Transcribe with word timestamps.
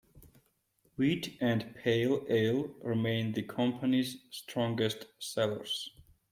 Wheat 0.95 1.37
and 1.39 1.75
Pale 1.75 2.25
Ale 2.27 2.69
remain 2.81 3.33
the 3.33 3.43
company's 3.43 4.17
strongest 4.31 5.05
sellers. 5.19 5.91